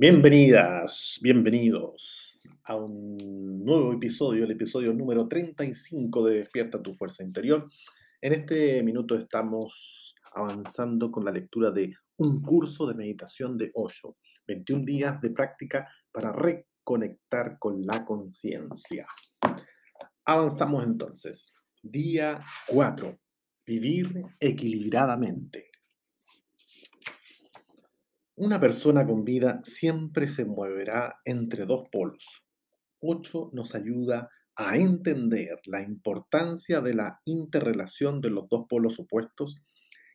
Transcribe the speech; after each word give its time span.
Bienvenidas, 0.00 1.18
bienvenidos 1.20 2.40
a 2.64 2.74
un 2.74 3.18
nuevo 3.62 3.92
episodio, 3.92 4.44
el 4.44 4.50
episodio 4.50 4.94
número 4.94 5.28
35 5.28 6.24
de 6.24 6.36
Despierta 6.36 6.82
tu 6.82 6.94
Fuerza 6.94 7.22
Interior. 7.22 7.68
En 8.22 8.32
este 8.32 8.82
minuto 8.82 9.14
estamos 9.14 10.14
avanzando 10.32 11.10
con 11.10 11.22
la 11.22 11.30
lectura 11.30 11.70
de 11.70 11.94
un 12.16 12.40
curso 12.40 12.86
de 12.86 12.94
meditación 12.94 13.58
de 13.58 13.72
Osho, 13.74 14.16
21 14.46 14.86
días 14.86 15.20
de 15.20 15.32
práctica 15.32 15.86
para 16.10 16.32
reconectar 16.32 17.58
con 17.58 17.84
la 17.84 18.02
conciencia. 18.02 19.06
Avanzamos 20.24 20.82
entonces. 20.82 21.52
Día 21.82 22.40
4. 22.68 23.18
Vivir 23.66 24.14
equilibradamente. 24.40 25.69
Una 28.42 28.58
persona 28.58 29.06
con 29.06 29.22
vida 29.22 29.60
siempre 29.64 30.26
se 30.26 30.46
moverá 30.46 31.20
entre 31.26 31.66
dos 31.66 31.90
polos. 31.92 32.46
8 33.00 33.50
nos 33.52 33.74
ayuda 33.74 34.30
a 34.56 34.78
entender 34.78 35.60
la 35.66 35.82
importancia 35.82 36.80
de 36.80 36.94
la 36.94 37.20
interrelación 37.26 38.22
de 38.22 38.30
los 38.30 38.48
dos 38.48 38.64
polos 38.66 38.98
opuestos 38.98 39.56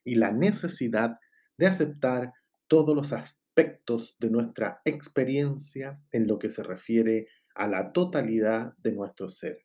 y 0.03 0.15
la 0.15 0.31
necesidad 0.31 1.19
de 1.59 1.67
aceptar 1.67 2.33
todos 2.67 2.95
los 2.95 3.13
aspectos 3.13 4.15
de 4.17 4.31
nuestra 4.31 4.81
experiencia 4.85 6.01
en 6.11 6.25
lo 6.25 6.39
que 6.39 6.49
se 6.49 6.63
refiere 6.63 7.27
a 7.53 7.67
la 7.67 7.91
totalidad 7.91 8.73
de 8.79 8.91
nuestro 8.91 9.29
ser. 9.29 9.59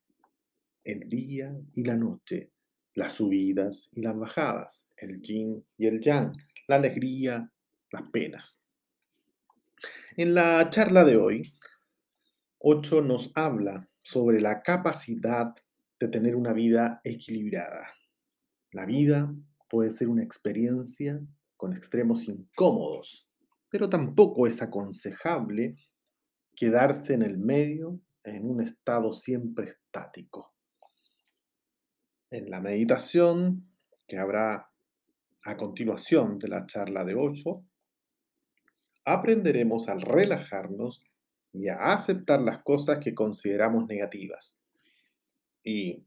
El 0.85 1.09
día 1.09 1.51
y 1.73 1.85
la 1.85 1.97
noche, 1.97 2.53
las 2.93 3.15
subidas 3.15 3.89
y 3.93 4.03
las 4.03 4.19
bajadas, 4.19 4.87
el 4.99 5.23
yin 5.23 5.65
y 5.79 5.87
el 5.87 5.99
yang, 5.99 6.37
la 6.69 6.77
alegría 6.77 7.51
las 7.93 8.03
penas. 8.11 8.61
En 10.17 10.35
la 10.35 10.69
charla 10.71 11.05
de 11.05 11.17
hoy, 11.17 11.55
8 12.59 13.03
nos 13.03 13.33
habla 13.35 13.89
sobre 14.03 14.41
la 14.41 14.63
capacidad 14.63 15.55
de 15.99 16.09
tener 16.09 16.37
una 16.37 16.53
vida 16.53 17.01
equilibrada. 17.05 17.95
La 18.73 18.87
vida 18.87 19.35
puede 19.69 19.91
ser 19.91 20.09
una 20.09 20.23
experiencia 20.23 21.21
con 21.57 21.73
extremos 21.73 22.29
incómodos, 22.29 23.29
pero 23.69 23.89
tampoco 23.89 24.47
es 24.47 24.63
aconsejable 24.63 25.77
quedarse 26.57 27.15
en 27.15 27.23
el 27.23 27.39
medio 27.39 28.01
en 28.25 28.49
un 28.49 28.61
estado 28.61 29.13
siempre 29.13 29.71
estático. 29.71 30.55
En 32.31 32.51
la 32.51 32.61
meditación 32.61 33.67
que 34.07 34.19
habrá 34.19 34.71
a 35.45 35.57
continuación 35.57 36.39
de 36.39 36.49
la 36.49 36.67
charla 36.67 37.05
de 37.05 37.15
8, 37.15 37.65
aprenderemos 39.05 39.89
a 39.89 39.95
relajarnos 39.95 41.03
y 41.53 41.69
a 41.69 41.93
aceptar 41.93 42.41
las 42.41 42.63
cosas 42.63 42.99
que 42.99 43.15
consideramos 43.15 43.87
negativas. 43.87 44.59
Y, 45.65 46.05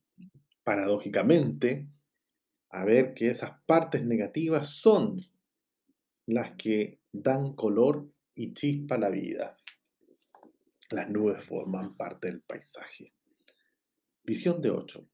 paradójicamente, 0.64 1.88
a 2.70 2.86
ver 2.86 3.14
que 3.14 3.28
esas 3.28 3.52
partes 3.66 4.06
negativas 4.06 4.70
son 4.70 5.20
las 6.26 6.56
que 6.56 7.00
dan 7.12 7.54
color 7.54 8.10
y 8.36 8.54
chispa 8.54 8.96
a 8.96 9.00
la 9.00 9.10
vida. 9.10 9.58
Las 10.92 11.10
nubes 11.10 11.44
forman 11.44 11.96
parte 11.96 12.28
del 12.28 12.42
paisaje. 12.42 13.14
Visión 14.24 14.62
de 14.62 14.72
8. 14.72 15.06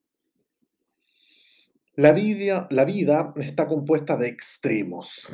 La 1.96 2.12
vida, 2.12 2.68
la 2.70 2.84
vida 2.84 3.34
está 3.36 3.66
compuesta 3.66 4.16
de 4.16 4.28
extremos 4.28 5.28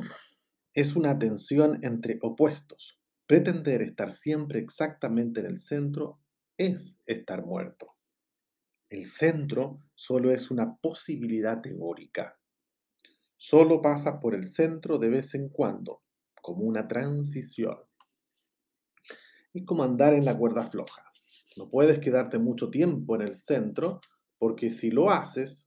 es 0.76 0.94
una 0.94 1.18
tensión 1.18 1.82
entre 1.82 2.18
opuestos. 2.20 3.00
Pretender 3.26 3.80
estar 3.80 4.12
siempre 4.12 4.58
exactamente 4.58 5.40
en 5.40 5.46
el 5.46 5.58
centro 5.58 6.20
es 6.58 6.98
estar 7.06 7.46
muerto. 7.46 7.96
El 8.90 9.06
centro 9.06 9.82
solo 9.94 10.30
es 10.32 10.50
una 10.50 10.76
posibilidad 10.76 11.62
teórica. 11.62 12.38
Solo 13.36 13.80
pasas 13.80 14.18
por 14.20 14.34
el 14.34 14.44
centro 14.44 14.98
de 14.98 15.08
vez 15.08 15.34
en 15.34 15.48
cuando, 15.48 16.02
como 16.42 16.64
una 16.64 16.86
transición. 16.86 17.78
Es 19.54 19.64
como 19.64 19.82
andar 19.82 20.12
en 20.12 20.26
la 20.26 20.36
cuerda 20.36 20.66
floja. 20.66 21.02
No 21.56 21.70
puedes 21.70 22.00
quedarte 22.00 22.38
mucho 22.38 22.68
tiempo 22.68 23.14
en 23.14 23.22
el 23.22 23.36
centro 23.36 24.02
porque 24.36 24.70
si 24.70 24.90
lo 24.90 25.10
haces 25.10 25.66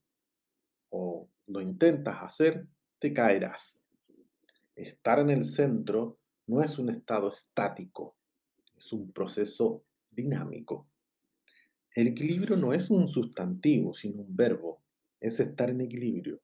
o 0.90 1.28
lo 1.48 1.62
intentas 1.62 2.22
hacer, 2.22 2.68
te 3.00 3.12
caerás. 3.12 3.79
Estar 4.80 5.20
en 5.20 5.30
el 5.30 5.44
centro 5.44 6.22
no 6.48 6.64
es 6.64 6.80
un 6.80 6.90
estado 6.90 7.28
estático, 7.28 8.16
es 8.78 8.94
un 8.94 9.12
proceso 9.12 9.84
dinámico. 10.10 10.88
El 11.94 12.08
equilibrio 12.08 12.56
no 12.56 12.74
es 12.74 12.90
un 12.90 13.06
sustantivo, 13.06 13.94
sino 13.94 14.22
un 14.22 14.34
verbo, 14.34 14.82
es 15.20 15.42
estar 15.42 15.70
en 15.70 15.82
equilibrio. 15.82 16.40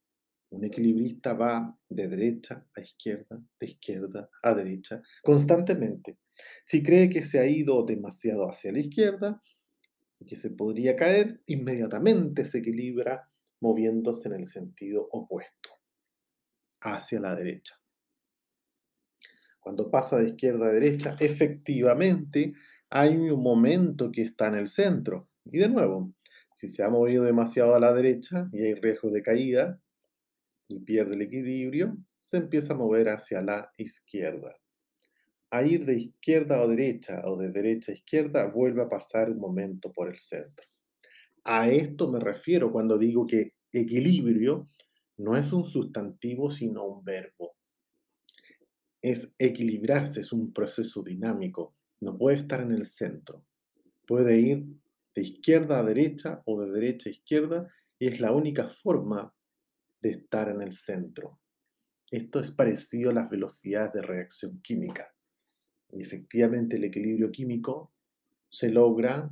Un 0.50 0.66
equilibrista 0.66 1.34
va 1.34 1.80
de 1.88 2.10
derecha 2.10 2.68
a 2.76 2.82
izquierda, 2.82 3.42
de 3.58 3.68
izquierda 3.68 4.30
a 4.44 4.54
derecha, 4.54 5.02
constantemente. 5.24 6.18
Si 6.66 6.84
cree 6.84 7.10
que 7.10 7.22
se 7.22 7.40
ha 7.40 7.48
ido 7.48 7.86
demasiado 7.86 8.52
hacia 8.52 8.74
la 8.74 8.80
izquierda 8.80 9.42
y 10.20 10.26
que 10.26 10.36
se 10.36 10.50
podría 10.50 10.98
caer, 10.98 11.42
inmediatamente 11.46 12.44
se 12.44 12.58
equilibra 12.58 13.32
moviéndose 13.62 14.28
en 14.28 14.34
el 14.34 14.48
sentido 14.48 15.08
opuesto, 15.10 15.70
hacia 16.82 17.22
la 17.22 17.34
derecha. 17.34 17.80
Cuando 19.66 19.90
pasa 19.90 20.20
de 20.20 20.28
izquierda 20.28 20.68
a 20.68 20.74
derecha, 20.74 21.16
efectivamente 21.20 22.54
hay 22.92 23.18
un 23.18 23.42
momento 23.42 24.12
que 24.12 24.22
está 24.22 24.48
en 24.50 24.54
el 24.54 24.68
centro. 24.68 25.28
Y 25.44 25.58
de 25.58 25.68
nuevo, 25.68 26.14
si 26.54 26.68
se 26.68 26.84
ha 26.84 26.90
movido 26.90 27.24
demasiado 27.24 27.74
a 27.74 27.80
la 27.80 27.92
derecha 27.92 28.48
y 28.54 28.62
hay 28.62 28.76
riesgo 28.76 29.10
de 29.10 29.24
caída 29.24 29.82
y 30.68 30.82
pierde 30.82 31.16
el 31.16 31.24
equilibrio, 31.24 31.98
se 32.22 32.38
empieza 32.38 32.74
a 32.74 32.78
mover 32.78 33.10
hacia 33.10 33.42
la 33.42 33.72
izquierda. 33.76 34.56
A 35.50 35.64
ir 35.64 35.84
de 35.84 35.96
izquierda 35.96 36.62
a 36.62 36.68
derecha 36.68 37.24
o 37.26 37.36
de 37.36 37.50
derecha 37.50 37.92
a 37.92 37.96
izquierda 37.96 38.46
vuelve 38.46 38.84
a 38.84 38.88
pasar 38.88 39.32
un 39.32 39.40
momento 39.40 39.92
por 39.92 40.10
el 40.10 40.20
centro. 40.20 40.68
A 41.44 41.72
esto 41.72 42.12
me 42.12 42.20
refiero 42.20 42.72
cuando 42.72 43.00
digo 43.00 43.26
que 43.26 43.54
equilibrio 43.72 44.68
no 45.18 45.36
es 45.36 45.52
un 45.52 45.66
sustantivo 45.66 46.52
sino 46.52 46.86
un 46.86 47.04
verbo 47.04 47.56
es 49.12 49.32
equilibrarse, 49.38 50.22
es 50.22 50.34
un 50.34 50.52
proceso 50.52 51.04
dinámico. 51.04 51.76
No 52.02 52.18
puede 52.18 52.38
estar 52.38 52.62
en 52.62 52.72
el 52.72 52.86
centro. 52.86 53.46
Puede 54.08 54.40
ir 54.40 54.66
de 55.14 55.22
izquierda 55.22 55.78
a 55.78 55.84
derecha 55.84 56.42
o 56.46 56.60
de 56.60 56.72
derecha 56.72 57.10
a 57.10 57.14
izquierda 57.14 57.72
y 58.00 58.08
es 58.08 58.20
la 58.20 58.32
única 58.32 58.68
forma 58.68 59.32
de 60.02 60.10
estar 60.10 60.50
en 60.50 60.64
el 60.64 60.74
centro. 60.74 61.40
Esto 62.10 62.40
es 62.40 62.50
parecido 62.50 63.12
a 63.12 63.14
las 63.14 63.30
velocidades 63.30 63.94
de 63.94 64.02
reacción 64.02 64.60
química. 64.64 65.14
Y 65.92 66.02
efectivamente 66.02 66.78
el 66.78 66.86
equilibrio 66.86 67.32
químico 67.32 67.94
se 68.50 68.70
logra 68.70 69.30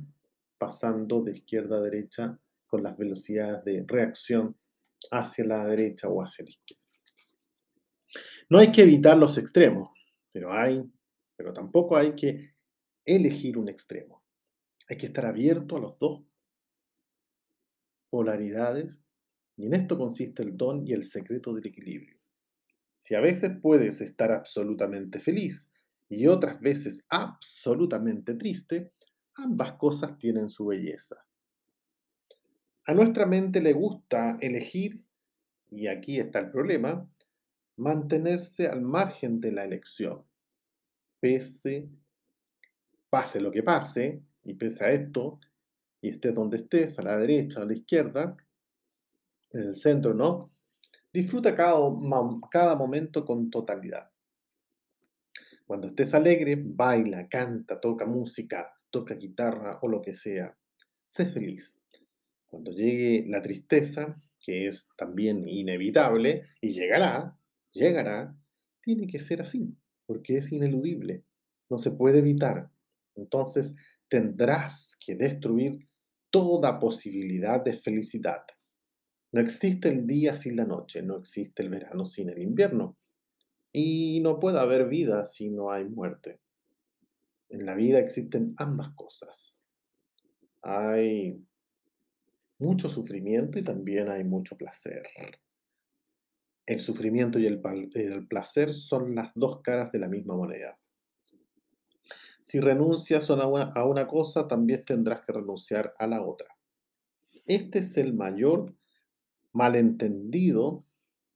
pasando 0.56 1.20
de 1.20 1.32
izquierda 1.32 1.78
a 1.78 1.80
derecha 1.80 2.38
con 2.68 2.84
las 2.84 2.96
velocidades 2.96 3.64
de 3.64 3.84
reacción 3.88 4.56
hacia 5.10 5.44
la 5.44 5.66
derecha 5.66 6.08
o 6.08 6.22
hacia 6.22 6.44
la 6.44 6.50
izquierda. 6.50 6.83
No 8.54 8.60
hay 8.60 8.70
que 8.70 8.82
evitar 8.82 9.18
los 9.18 9.36
extremos, 9.36 9.90
pero 10.30 10.52
hay, 10.52 10.80
pero 11.34 11.52
tampoco 11.52 11.96
hay 11.96 12.14
que 12.14 12.54
elegir 13.04 13.58
un 13.58 13.68
extremo. 13.68 14.22
Hay 14.88 14.96
que 14.96 15.06
estar 15.06 15.26
abierto 15.26 15.74
a 15.74 15.80
los 15.80 15.98
dos 15.98 16.22
polaridades 18.10 19.02
y 19.56 19.66
en 19.66 19.74
esto 19.74 19.98
consiste 19.98 20.44
el 20.44 20.56
don 20.56 20.86
y 20.86 20.92
el 20.92 21.04
secreto 21.04 21.52
del 21.52 21.66
equilibrio. 21.66 22.16
Si 22.94 23.16
a 23.16 23.20
veces 23.20 23.50
puedes 23.60 24.00
estar 24.00 24.30
absolutamente 24.30 25.18
feliz 25.18 25.68
y 26.08 26.28
otras 26.28 26.60
veces 26.60 27.04
absolutamente 27.08 28.34
triste, 28.34 28.92
ambas 29.34 29.72
cosas 29.72 30.16
tienen 30.16 30.48
su 30.48 30.66
belleza. 30.66 31.26
A 32.84 32.94
nuestra 32.94 33.26
mente 33.26 33.60
le 33.60 33.72
gusta 33.72 34.38
elegir, 34.40 35.02
y 35.72 35.88
aquí 35.88 36.20
está 36.20 36.38
el 36.38 36.52
problema, 36.52 37.10
mantenerse 37.76 38.66
al 38.66 38.82
margen 38.82 39.40
de 39.40 39.52
la 39.52 39.64
elección. 39.64 40.24
Pese, 41.20 41.88
pase 43.08 43.40
lo 43.40 43.50
que 43.50 43.62
pase, 43.62 44.22
y 44.44 44.54
pese 44.54 44.84
a 44.84 44.92
esto, 44.92 45.40
y 46.00 46.10
estés 46.10 46.34
donde 46.34 46.58
estés, 46.58 46.98
a 46.98 47.02
la 47.02 47.18
derecha 47.18 47.62
a 47.62 47.64
la 47.64 47.74
izquierda, 47.74 48.36
en 49.52 49.62
el 49.62 49.74
centro, 49.74 50.14
¿no? 50.14 50.50
Disfruta 51.12 51.54
cada, 51.54 51.78
cada 52.50 52.76
momento 52.76 53.24
con 53.24 53.50
totalidad. 53.50 54.10
Cuando 55.64 55.86
estés 55.86 56.12
alegre, 56.12 56.60
baila, 56.60 57.28
canta, 57.28 57.80
toca 57.80 58.04
música, 58.04 58.74
toca 58.90 59.14
guitarra 59.14 59.78
o 59.80 59.88
lo 59.88 60.02
que 60.02 60.14
sea. 60.14 60.56
Sé 61.06 61.26
feliz. 61.26 61.80
Cuando 62.46 62.72
llegue 62.72 63.24
la 63.28 63.40
tristeza, 63.40 64.20
que 64.40 64.66
es 64.66 64.88
también 64.96 65.48
inevitable 65.48 66.48
y 66.60 66.72
llegará, 66.72 67.36
llegará, 67.74 68.36
tiene 68.82 69.06
que 69.06 69.18
ser 69.18 69.42
así, 69.42 69.76
porque 70.06 70.38
es 70.38 70.52
ineludible. 70.52 71.24
no 71.70 71.78
se 71.78 71.90
puede 71.90 72.18
evitar. 72.18 72.70
Entonces 73.16 73.74
tendrás 74.08 74.96
que 75.04 75.16
destruir 75.16 75.88
toda 76.30 76.78
posibilidad 76.78 77.64
de 77.64 77.72
felicidad. 77.72 78.44
No 79.32 79.40
existe 79.40 79.88
el 79.88 80.06
día 80.06 80.36
sin 80.36 80.56
la 80.56 80.64
noche, 80.64 81.02
no 81.02 81.16
existe 81.16 81.62
el 81.62 81.70
verano 81.70 82.04
sin 82.04 82.28
el 82.28 82.40
invierno. 82.40 82.96
Y 83.72 84.20
no 84.20 84.38
puede 84.38 84.60
haber 84.60 84.88
vida 84.88 85.24
si 85.24 85.50
no 85.50 85.72
hay 85.72 85.84
muerte. 85.84 86.40
En 87.48 87.66
la 87.66 87.74
vida 87.74 87.98
existen 87.98 88.54
ambas 88.56 88.90
cosas. 88.94 89.60
Hay 90.62 91.44
mucho 92.58 92.88
sufrimiento 92.88 93.58
y 93.58 93.62
también 93.62 94.08
hay 94.08 94.24
mucho 94.24 94.56
placer. 94.56 95.02
El 96.66 96.80
sufrimiento 96.80 97.38
y 97.38 97.46
el, 97.46 97.60
placer 98.28 98.72
son 98.72 99.14
las 99.14 99.32
dos 99.34 99.60
caras 99.60 99.92
de 99.92 99.98
la 99.98 100.08
misma 100.08 100.34
moneda. 100.34 100.78
Si 102.40 102.60
renuncias 102.60 103.30
a 103.30 103.46
una, 103.46 103.64
a 103.64 103.84
una 103.84 104.06
cosa, 104.06 104.48
también 104.48 104.84
tendrás 104.84 105.22
que 105.22 105.32
renunciar 105.32 105.94
a 105.98 106.06
la 106.06 106.22
otra. 106.22 106.48
Este 107.46 107.80
es 107.80 107.96
el 107.98 108.14
mayor 108.14 108.74
malentendido 109.52 110.84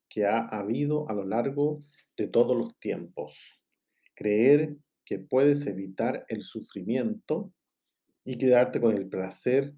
que 0.09 0.27
ha 0.27 0.41
habido 0.47 1.09
a 1.09 1.15
lo 1.15 1.25
largo 1.25 1.85
de 2.17 2.27
todos 2.27 2.57
los 2.57 2.79
tiempos. 2.79 3.63
Creer 4.15 4.77
que 5.05 5.19
puedes 5.19 5.67
evitar 5.67 6.25
el 6.29 6.43
sufrimiento 6.43 7.53
y 8.25 8.37
quedarte 8.37 8.81
con 8.81 8.95
el 8.97 9.09
placer, 9.09 9.75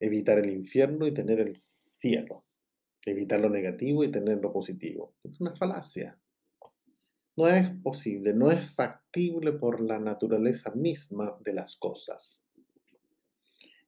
evitar 0.00 0.38
el 0.38 0.50
infierno 0.50 1.06
y 1.06 1.14
tener 1.14 1.40
el 1.40 1.54
cielo, 1.56 2.44
evitar 3.08 3.40
lo 3.40 3.50
negativo 3.50 4.04
y 4.04 4.10
tener 4.10 4.38
lo 4.38 4.52
positivo. 4.52 5.14
Es 5.24 5.40
una 5.40 5.54
falacia. 5.54 6.18
No 7.36 7.46
es 7.46 7.70
posible, 7.70 8.34
no 8.34 8.50
es 8.50 8.74
factible 8.74 9.52
por 9.52 9.80
la 9.80 9.98
naturaleza 9.98 10.72
misma 10.74 11.36
de 11.40 11.52
las 11.52 11.76
cosas. 11.76 12.48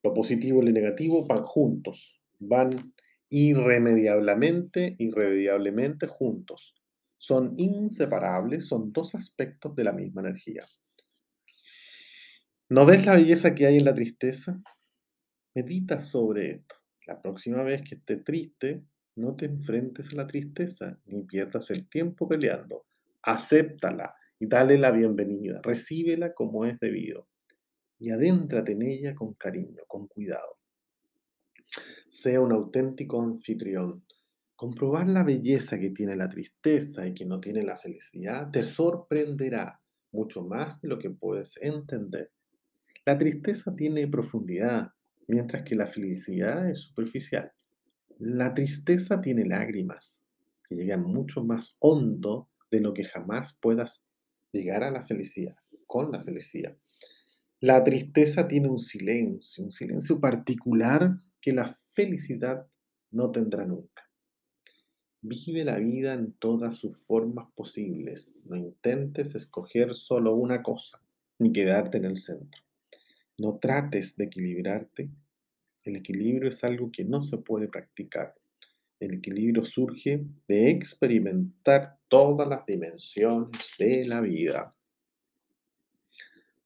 Lo 0.03 0.15
positivo 0.15 0.63
y 0.63 0.67
lo 0.67 0.73
negativo 0.73 1.27
van 1.27 1.43
juntos, 1.43 2.23
van 2.39 2.95
irremediablemente, 3.29 4.97
irremediablemente 4.99 6.07
juntos. 6.07 6.75
Son 7.17 7.55
inseparables, 7.59 8.67
son 8.67 8.93
dos 8.93 9.15
aspectos 9.15 9.75
de 9.75 9.85
la 9.85 9.93
misma 9.93 10.23
energía. 10.23 10.65
¿No 12.69 12.87
ves 12.87 13.05
la 13.05 13.17
belleza 13.17 13.55
que 13.55 13.67
hay 13.67 13.79
en 13.79 13.85
la 13.85 13.95
tristeza? 13.95 14.61
Medita 15.55 16.01
sobre 16.01 16.51
esto. 16.51 16.77
La 17.07 17.21
próxima 17.21 17.65
vez 17.65 17.83
que 17.83 17.97
estés 17.97 18.23
triste, 18.23 18.85
no 19.17 19.37
te 19.37 19.47
enfrentes 19.47 20.13
a 20.13 20.17
la 20.17 20.27
tristeza 20.27 20.99
ni 21.07 21.25
pierdas 21.25 21.71
el 21.71 21.89
tiempo 21.89 22.29
peleando. 22.29 22.87
Acéptala 23.23 24.15
y 24.39 24.47
dale 24.47 24.79
la 24.79 24.91
bienvenida. 24.91 25.61
Recíbela 25.63 26.33
como 26.33 26.65
es 26.65 26.79
debido. 26.81 27.29
Y 27.99 28.11
adéntrate 28.11 28.73
en 28.73 28.83
ella 28.83 29.15
con 29.15 29.35
cariño, 29.35 29.83
con 29.87 30.07
cuidado. 30.07 30.59
Sea 32.09 32.41
un 32.41 32.53
auténtico 32.53 33.21
anfitrión. 33.21 34.05
Comprobar 34.57 35.09
la 35.09 35.23
belleza 35.23 35.79
que 35.79 35.91
tiene 35.91 36.17
la 36.17 36.29
tristeza 36.29 37.07
y 37.07 37.15
que 37.15 37.27
no 37.27 37.41
tiene 37.41 37.63
la 37.63 37.79
felicidad 37.79 38.51
te 38.51 38.63
sorprenderá 38.63 39.81
mucho 40.13 40.43
más 40.45 40.81
de 40.81 40.89
lo 40.89 40.99
que 40.99 41.11
puedes 41.11 41.59
entender. 41.61 42.31
La 43.07 43.17
tristeza 43.17 43.75
tiene 43.75 44.09
profundidad, 44.09 44.89
mientras 45.27 45.63
que 45.63 45.75
la 45.75 45.87
felicidad 45.87 46.69
es 46.69 46.81
superficial. 46.85 47.51
La 48.23 48.53
tristeza 48.53 49.23
tiene 49.23 49.47
lágrimas, 49.47 50.27
que 50.69 50.75
llegan 50.75 51.05
mucho 51.05 51.43
más 51.43 51.79
hondo 51.79 52.51
de 52.71 52.81
lo 52.81 52.93
que 52.93 53.05
jamás 53.05 53.57
puedas 53.63 54.05
llegar 54.53 54.85
a 54.85 54.91
la 54.91 55.03
felicidad, 55.03 55.57
con 55.87 56.13
la 56.13 56.23
felicidad. 56.23 56.77
La 57.61 57.83
tristeza 57.83 58.47
tiene 58.47 58.69
un 58.69 58.79
silencio, 58.79 59.65
un 59.65 59.73
silencio 59.73 60.21
particular 60.21 61.17
que 61.41 61.55
la 61.55 61.75
felicidad 61.93 62.67
no 63.11 63.31
tendrá 63.31 63.65
nunca. 63.65 64.03
Vive 65.23 65.65
la 65.65 65.79
vida 65.79 66.13
en 66.13 66.35
todas 66.35 66.77
sus 66.77 67.07
formas 67.07 67.49
posibles. 67.55 68.37
No 68.45 68.55
intentes 68.55 69.35
escoger 69.35 69.95
solo 69.95 70.35
una 70.35 70.63
cosa, 70.63 71.03
ni 71.39 71.53
quedarte 71.53 71.97
en 71.97 72.05
el 72.05 72.19
centro. 72.19 72.63
No 73.39 73.59
trates 73.59 74.15
de 74.19 74.25
equilibrarte. 74.25 75.11
El 75.85 75.97
equilibrio 75.97 76.49
es 76.49 76.63
algo 76.65 76.91
que 76.93 77.05
no 77.05 77.21
se 77.21 77.39
puede 77.39 77.69
practicar. 77.69 78.35
El 78.99 79.15
equilibrio 79.15 79.65
surge 79.65 80.27
de 80.47 80.71
experimentar 80.71 81.99
todas 82.09 82.47
las 82.47 82.67
dimensiones 82.67 83.75
de 83.79 84.05
la 84.05 84.21
vida. 84.21 84.75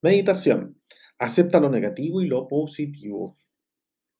Meditación. 0.02 0.76
Acepta 1.18 1.60
lo 1.60 1.70
negativo 1.70 2.20
y 2.20 2.26
lo 2.26 2.48
positivo. 2.48 3.38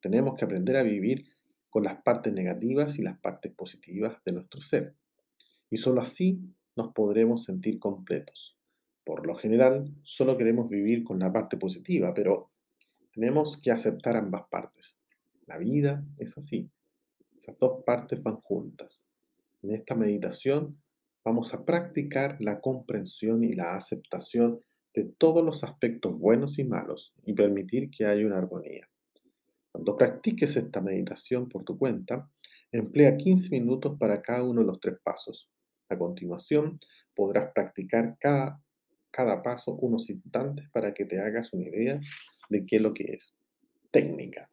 Tenemos 0.00 0.38
que 0.38 0.44
aprender 0.44 0.76
a 0.76 0.82
vivir 0.84 1.26
con 1.68 1.82
las 1.82 2.00
partes 2.02 2.32
negativas 2.32 2.98
y 2.98 3.02
las 3.02 3.18
partes 3.18 3.52
positivas 3.52 4.16
de 4.24 4.32
nuestro 4.32 4.60
ser. 4.60 4.94
Y 5.70 5.76
solo 5.76 6.00
así 6.00 6.40
nos 6.76 6.92
podremos 6.92 7.44
sentir 7.44 7.80
completos. 7.80 8.56
Por 9.04 9.26
lo 9.26 9.34
general, 9.34 9.92
solo 10.02 10.38
queremos 10.38 10.70
vivir 10.70 11.02
con 11.02 11.18
la 11.18 11.32
parte 11.32 11.56
positiva, 11.56 12.14
pero 12.14 12.53
tenemos 13.14 13.56
que 13.56 13.70
aceptar 13.70 14.16
ambas 14.16 14.42
partes. 14.50 14.98
La 15.46 15.58
vida 15.58 16.04
es 16.18 16.36
así. 16.36 16.68
Esas 17.36 17.56
dos 17.58 17.84
partes 17.84 18.22
van 18.22 18.36
juntas. 18.36 19.06
En 19.62 19.72
esta 19.72 19.94
meditación 19.94 20.80
vamos 21.24 21.54
a 21.54 21.64
practicar 21.64 22.36
la 22.40 22.60
comprensión 22.60 23.44
y 23.44 23.52
la 23.52 23.76
aceptación 23.76 24.60
de 24.94 25.04
todos 25.18 25.44
los 25.44 25.64
aspectos 25.64 26.18
buenos 26.20 26.58
y 26.58 26.64
malos 26.64 27.12
y 27.24 27.32
permitir 27.32 27.90
que 27.90 28.04
haya 28.04 28.26
una 28.26 28.38
armonía. 28.38 28.88
Cuando 29.70 29.96
practiques 29.96 30.56
esta 30.56 30.80
meditación 30.80 31.48
por 31.48 31.64
tu 31.64 31.78
cuenta, 31.78 32.28
emplea 32.72 33.16
15 33.16 33.50
minutos 33.50 33.96
para 33.98 34.22
cada 34.22 34.42
uno 34.42 34.60
de 34.60 34.66
los 34.66 34.80
tres 34.80 34.98
pasos. 35.02 35.48
A 35.88 35.98
continuación, 35.98 36.80
podrás 37.14 37.52
practicar 37.52 38.16
cada, 38.18 38.60
cada 39.14 39.42
paso 39.42 39.76
unos 39.76 40.10
instantes 40.10 40.68
para 40.70 40.92
que 40.92 41.04
te 41.04 41.20
hagas 41.20 41.52
una 41.52 41.68
idea 41.68 42.00
de 42.50 42.66
qué 42.66 42.76
es 42.76 42.82
lo 42.82 42.92
que 42.92 43.04
es. 43.12 43.32
Técnica. 43.92 44.50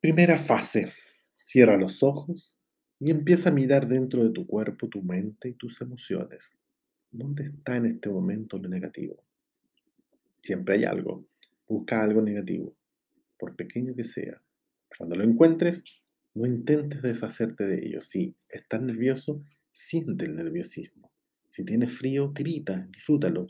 Primera 0.00 0.36
fase. 0.36 0.92
Cierra 1.32 1.76
los 1.76 2.02
ojos 2.02 2.58
y 2.98 3.10
empieza 3.10 3.50
a 3.50 3.52
mirar 3.52 3.86
dentro 3.86 4.24
de 4.24 4.30
tu 4.30 4.44
cuerpo, 4.46 4.88
tu 4.88 5.02
mente 5.02 5.50
y 5.50 5.54
tus 5.54 5.80
emociones. 5.82 6.50
¿Dónde 7.12 7.44
está 7.44 7.76
en 7.76 7.86
este 7.86 8.08
momento 8.08 8.58
lo 8.58 8.68
negativo? 8.68 9.22
Siempre 10.42 10.76
hay 10.76 10.84
algo. 10.84 11.24
Busca 11.68 12.02
algo 12.02 12.22
negativo, 12.22 12.74
por 13.38 13.54
pequeño 13.54 13.94
que 13.94 14.04
sea. 14.04 14.42
Cuando 14.96 15.16
lo 15.16 15.24
encuentres, 15.24 15.84
no 16.34 16.46
intentes 16.46 17.02
deshacerte 17.02 17.64
de 17.66 17.86
ello. 17.86 18.00
Si 18.00 18.34
estás 18.48 18.82
nervioso, 18.82 19.42
siente 19.70 20.24
el 20.24 20.34
nerviosismo. 20.34 21.13
Si 21.54 21.64
tienes 21.64 21.96
frío, 21.96 22.32
grita, 22.32 22.88
disfrútalo. 22.90 23.46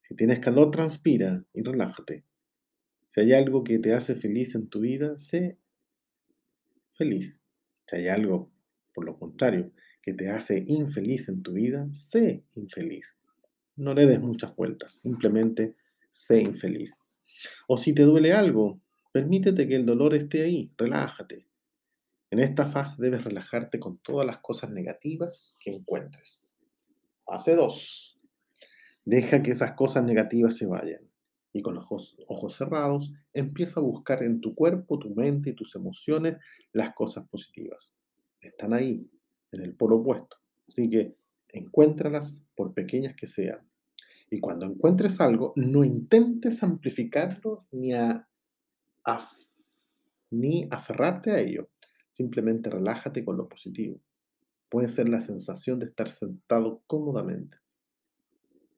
Si 0.00 0.16
tienes 0.16 0.40
calor, 0.40 0.72
transpira 0.72 1.46
y 1.54 1.62
relájate. 1.62 2.24
Si 3.06 3.20
hay 3.20 3.32
algo 3.32 3.62
que 3.62 3.78
te 3.78 3.94
hace 3.94 4.16
feliz 4.16 4.56
en 4.56 4.68
tu 4.68 4.80
vida, 4.80 5.16
sé 5.16 5.56
feliz. 6.94 7.40
Si 7.86 7.94
hay 7.94 8.08
algo, 8.08 8.50
por 8.92 9.04
lo 9.04 9.20
contrario, 9.20 9.70
que 10.02 10.14
te 10.14 10.30
hace 10.30 10.64
infeliz 10.66 11.28
en 11.28 11.44
tu 11.44 11.52
vida, 11.52 11.88
sé 11.92 12.42
infeliz. 12.56 13.16
No 13.76 13.94
le 13.94 14.06
des 14.06 14.18
muchas 14.18 14.56
vueltas, 14.56 14.94
simplemente 14.94 15.76
sé 16.10 16.40
infeliz. 16.40 16.98
O 17.68 17.76
si 17.76 17.94
te 17.94 18.02
duele 18.02 18.32
algo, 18.32 18.80
permítete 19.12 19.68
que 19.68 19.76
el 19.76 19.86
dolor 19.86 20.16
esté 20.16 20.42
ahí, 20.42 20.72
relájate. 20.76 21.46
En 22.32 22.40
esta 22.40 22.66
fase 22.66 22.96
debes 22.98 23.22
relajarte 23.22 23.78
con 23.78 23.98
todas 23.98 24.26
las 24.26 24.38
cosas 24.38 24.72
negativas 24.72 25.54
que 25.60 25.70
encuentres. 25.70 26.42
Fase 27.24 27.54
2. 27.54 28.20
Deja 29.04 29.42
que 29.42 29.50
esas 29.50 29.72
cosas 29.72 30.04
negativas 30.04 30.56
se 30.56 30.66
vayan. 30.66 31.08
Y 31.52 31.60
con 31.60 31.74
los 31.74 31.86
ojos, 31.92 32.56
cerrados, 32.56 33.12
empieza 33.34 33.80
a 33.80 33.82
buscar 33.82 34.22
en 34.22 34.40
tu 34.40 34.54
cuerpo, 34.54 34.98
tu 34.98 35.14
mente 35.14 35.50
y 35.50 35.54
tus 35.54 35.74
emociones 35.74 36.38
las 36.72 36.94
cosas 36.94 37.28
positivas. 37.28 37.94
Están 38.40 38.72
ahí, 38.72 39.06
en 39.50 39.62
el 39.62 39.74
polo 39.74 39.96
opuesto. 39.96 40.36
Así 40.66 40.88
que 40.88 41.14
encuéntralas 41.48 42.46
por 42.54 42.72
pequeñas 42.72 43.14
que 43.14 43.26
sean. 43.26 43.60
Y 44.30 44.40
cuando 44.40 44.64
encuentres 44.64 45.20
algo, 45.20 45.52
no 45.56 45.84
intentes 45.84 46.62
amplificarlo 46.62 47.66
ni, 47.70 47.92
a, 47.92 48.26
ni 50.30 50.66
aferrarte 50.70 51.32
a 51.32 51.38
ello. 51.38 51.68
Simplemente 52.08 52.70
relájate 52.70 53.24
con 53.26 53.36
lo 53.36 53.46
positivo. 53.46 54.00
Puede 54.72 54.88
ser 54.88 55.06
la 55.10 55.20
sensación 55.20 55.78
de 55.78 55.84
estar 55.84 56.08
sentado 56.08 56.82
cómodamente. 56.86 57.58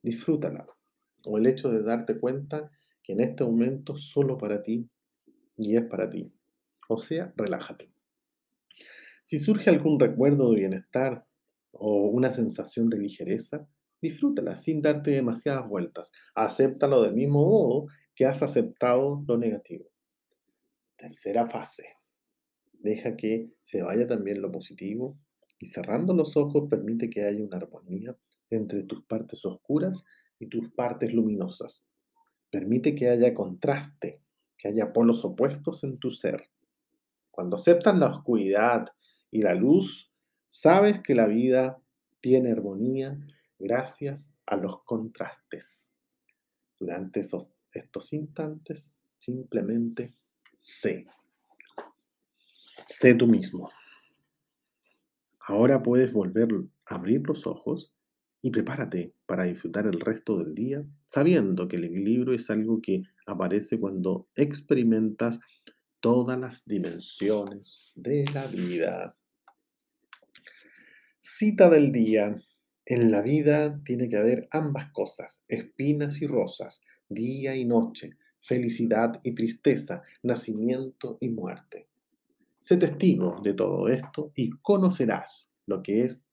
Disfrútala. 0.03 0.67
O 1.23 1.37
el 1.37 1.47
hecho 1.47 1.69
de 1.69 1.83
darte 1.83 2.19
cuenta 2.19 2.69
que 3.01 3.13
en 3.13 3.21
este 3.21 3.45
momento 3.45 3.95
solo 3.95 4.37
para 4.37 4.61
ti 4.61 4.89
y 5.55 5.77
es 5.77 5.83
para 5.85 6.09
ti. 6.09 6.33
O 6.89 6.97
sea, 6.97 7.33
relájate. 7.37 7.93
Si 9.23 9.39
surge 9.39 9.69
algún 9.69 9.97
recuerdo 9.97 10.49
de 10.49 10.57
bienestar 10.57 11.25
o 11.71 12.09
una 12.09 12.33
sensación 12.33 12.89
de 12.89 12.99
ligereza, 12.99 13.65
disfrútala 14.01 14.57
sin 14.57 14.81
darte 14.81 15.11
demasiadas 15.11 15.65
vueltas. 15.65 16.11
Acéptalo 16.35 17.03
del 17.03 17.13
mismo 17.13 17.45
modo 17.45 17.87
que 18.15 18.25
has 18.25 18.43
aceptado 18.43 19.23
lo 19.25 19.37
negativo. 19.37 19.85
Tercera 20.97 21.45
fase. 21.45 21.85
Deja 22.73 23.15
que 23.15 23.53
se 23.61 23.81
vaya 23.81 24.05
también 24.05 24.41
lo 24.41 24.51
positivo 24.51 25.17
y 25.59 25.67
cerrando 25.67 26.13
los 26.13 26.35
ojos 26.37 26.67
permite 26.69 27.09
que 27.09 27.23
haya 27.23 27.43
una 27.43 27.57
armonía 27.57 28.15
entre 28.49 28.83
tus 28.83 29.03
partes 29.05 29.45
oscuras 29.45 30.05
y 30.39 30.47
tus 30.47 30.69
partes 30.71 31.13
luminosas. 31.13 31.87
Permite 32.51 32.95
que 32.95 33.09
haya 33.09 33.33
contraste, 33.33 34.21
que 34.57 34.67
haya 34.67 34.93
polos 34.93 35.23
opuestos 35.25 35.83
en 35.83 35.97
tu 35.97 36.09
ser. 36.09 36.49
Cuando 37.31 37.55
aceptas 37.55 37.97
la 37.97 38.07
oscuridad 38.07 38.87
y 39.31 39.41
la 39.41 39.53
luz, 39.53 40.13
sabes 40.47 41.01
que 41.01 41.15
la 41.15 41.27
vida 41.27 41.81
tiene 42.21 42.51
armonía 42.51 43.17
gracias 43.59 44.33
a 44.45 44.55
los 44.55 44.83
contrastes. 44.83 45.93
Durante 46.79 47.21
estos 47.21 48.13
instantes, 48.13 48.93
simplemente 49.17 50.13
sé. 50.55 51.05
Sé 52.87 53.15
tú 53.15 53.27
mismo. 53.27 53.69
Ahora 55.47 55.83
puedes 55.83 56.11
volver 56.11 56.47
a 56.87 56.95
abrir 56.95 57.21
los 57.27 57.45
ojos 57.45 57.93
y 58.41 58.49
prepárate 58.49 59.13
para 59.27 59.43
disfrutar 59.43 59.85
el 59.85 59.99
resto 59.99 60.39
del 60.39 60.55
día 60.55 60.83
sabiendo 61.05 61.67
que 61.67 61.75
el 61.75 61.83
equilibrio 61.83 62.33
es 62.33 62.49
algo 62.49 62.81
que 62.81 63.03
aparece 63.27 63.79
cuando 63.79 64.27
experimentas 64.35 65.39
todas 65.99 66.39
las 66.39 66.65
dimensiones 66.65 67.91
de 67.95 68.25
la 68.33 68.47
vida. 68.47 69.15
Cita 71.19 71.69
del 71.69 71.91
día. 71.91 72.35
En 72.87 73.11
la 73.11 73.21
vida 73.21 73.81
tiene 73.83 74.09
que 74.09 74.17
haber 74.17 74.47
ambas 74.51 74.91
cosas, 74.91 75.43
espinas 75.47 76.21
y 76.21 76.27
rosas, 76.27 76.81
día 77.07 77.55
y 77.55 77.65
noche, 77.65 78.11
felicidad 78.39 79.19
y 79.23 79.33
tristeza, 79.33 80.01
nacimiento 80.21 81.17
y 81.19 81.29
muerte. 81.29 81.87
Sé 82.65 82.77
testigo 82.77 83.41
de 83.43 83.53
todo 83.53 83.87
esto 83.89 84.31
y 84.33 84.49
conocerás 84.49 85.51
lo 85.67 85.83
que 85.83 86.03
es 86.03 86.27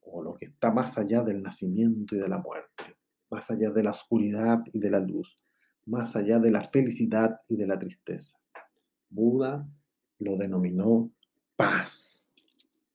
o 0.00 0.22
lo 0.22 0.36
que 0.36 0.46
está 0.46 0.72
más 0.72 0.96
allá 0.96 1.22
del 1.22 1.42
nacimiento 1.42 2.16
y 2.16 2.18
de 2.18 2.30
la 2.30 2.38
muerte, 2.38 2.96
más 3.28 3.50
allá 3.50 3.70
de 3.70 3.82
la 3.82 3.90
oscuridad 3.90 4.60
y 4.72 4.78
de 4.78 4.90
la 4.90 5.00
luz, 5.00 5.38
más 5.84 6.16
allá 6.16 6.38
de 6.38 6.50
la 6.50 6.62
felicidad 6.62 7.40
y 7.46 7.56
de 7.56 7.66
la 7.66 7.78
tristeza. 7.78 8.38
Buda 9.10 9.68
lo 10.20 10.38
denominó 10.38 11.10
paz, 11.56 12.26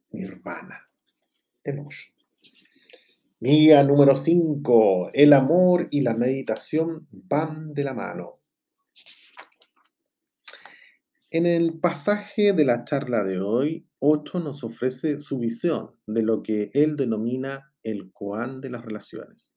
nirvana, 0.09 0.89
el 1.63 1.83
Mía 3.41 3.83
número 3.83 4.15
5. 4.15 5.11
El 5.13 5.33
amor 5.33 5.87
y 5.91 6.01
la 6.01 6.15
meditación 6.15 6.97
van 7.11 7.75
de 7.75 7.83
la 7.83 7.93
mano. 7.93 8.38
En 11.31 11.45
el 11.45 11.79
pasaje 11.79 12.53
de 12.53 12.65
la 12.65 12.85
charla 12.85 13.23
de 13.23 13.39
hoy, 13.39 13.87
Ocho 13.99 14.39
nos 14.39 14.63
ofrece 14.63 15.19
su 15.19 15.37
visión 15.37 15.91
de 16.07 16.23
lo 16.23 16.41
que 16.41 16.71
él 16.73 16.95
denomina 16.95 17.71
el 17.83 18.11
koan 18.11 18.61
de 18.61 18.71
las 18.71 18.83
relaciones. 18.83 19.55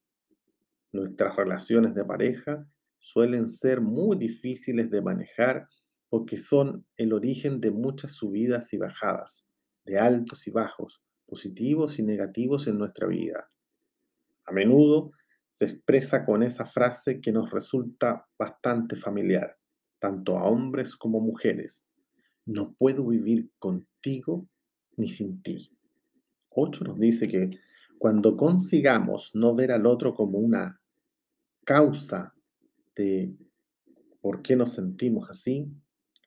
Nuestras 0.92 1.34
relaciones 1.34 1.94
de 1.94 2.04
pareja 2.04 2.68
suelen 2.98 3.48
ser 3.48 3.80
muy 3.80 4.18
difíciles 4.18 4.90
de 4.90 5.00
manejar 5.00 5.66
porque 6.10 6.36
son 6.36 6.84
el 6.98 7.14
origen 7.14 7.58
de 7.58 7.70
muchas 7.70 8.12
subidas 8.12 8.74
y 8.74 8.76
bajadas, 8.76 9.46
de 9.86 9.98
altos 9.98 10.46
y 10.46 10.50
bajos, 10.50 11.02
positivos 11.24 11.98
y 11.98 12.02
negativos 12.02 12.66
en 12.66 12.76
nuestra 12.76 13.06
vida. 13.06 13.46
A 14.44 14.52
menudo 14.52 15.12
se 15.50 15.64
expresa 15.64 16.26
con 16.26 16.42
esa 16.42 16.66
frase 16.66 17.22
que 17.22 17.32
nos 17.32 17.50
resulta 17.50 18.26
bastante 18.38 18.94
familiar, 18.94 19.56
tanto 20.02 20.36
a 20.36 20.48
hombres 20.48 20.96
como 20.96 21.20
mujeres. 21.20 21.86
No 22.44 22.74
puedo 22.74 23.06
vivir 23.06 23.52
contigo 23.60 24.48
ni 24.96 25.08
sin 25.08 25.40
ti. 25.42 25.70
Ocho 26.56 26.82
nos 26.82 26.98
dice 26.98 27.28
que 27.28 27.50
cuando 27.98 28.36
consigamos 28.36 29.30
no 29.36 29.54
ver 29.54 29.70
al 29.70 29.86
otro 29.86 30.12
como 30.12 30.38
una 30.38 30.80
causa 31.64 32.34
de 32.96 33.32
por 34.20 34.42
qué 34.42 34.56
nos 34.56 34.72
sentimos 34.72 35.30
así, 35.30 35.72